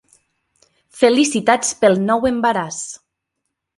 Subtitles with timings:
[1.01, 2.81] Felicitats pel nou embaràs.